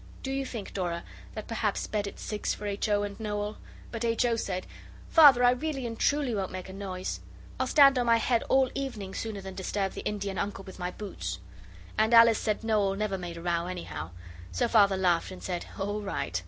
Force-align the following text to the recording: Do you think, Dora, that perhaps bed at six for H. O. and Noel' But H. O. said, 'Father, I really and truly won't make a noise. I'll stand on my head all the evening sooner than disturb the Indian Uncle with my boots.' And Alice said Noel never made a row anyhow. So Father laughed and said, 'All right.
Do 0.23 0.31
you 0.31 0.47
think, 0.47 0.73
Dora, 0.73 1.03
that 1.35 1.47
perhaps 1.47 1.85
bed 1.85 2.07
at 2.07 2.17
six 2.19 2.55
for 2.55 2.65
H. 2.65 2.89
O. 2.89 3.03
and 3.03 3.19
Noel' 3.19 3.59
But 3.91 4.03
H. 4.03 4.25
O. 4.25 4.35
said, 4.35 4.65
'Father, 5.09 5.43
I 5.43 5.51
really 5.51 5.85
and 5.85 5.99
truly 5.99 6.33
won't 6.33 6.51
make 6.51 6.69
a 6.69 6.73
noise. 6.73 7.19
I'll 7.59 7.67
stand 7.67 7.99
on 7.99 8.07
my 8.07 8.17
head 8.17 8.41
all 8.49 8.65
the 8.69 8.79
evening 8.81 9.13
sooner 9.13 9.41
than 9.41 9.53
disturb 9.53 9.91
the 9.91 10.01
Indian 10.01 10.39
Uncle 10.39 10.63
with 10.63 10.79
my 10.79 10.89
boots.' 10.89 11.37
And 11.99 12.15
Alice 12.15 12.39
said 12.39 12.63
Noel 12.63 12.95
never 12.95 13.19
made 13.19 13.37
a 13.37 13.43
row 13.43 13.67
anyhow. 13.67 14.09
So 14.51 14.67
Father 14.67 14.97
laughed 14.97 15.29
and 15.29 15.43
said, 15.43 15.67
'All 15.77 16.01
right. 16.01 16.39